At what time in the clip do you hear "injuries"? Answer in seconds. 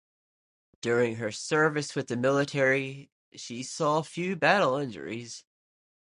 4.77-5.43